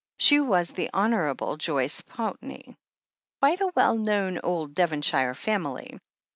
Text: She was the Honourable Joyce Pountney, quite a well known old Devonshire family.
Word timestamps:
She 0.17 0.39
was 0.39 0.71
the 0.73 0.89
Honourable 0.91 1.57
Joyce 1.57 2.01
Pountney, 2.01 2.75
quite 3.39 3.61
a 3.61 3.71
well 3.75 3.95
known 3.99 4.39
old 4.43 4.73
Devonshire 4.73 5.35
family. 5.35 5.99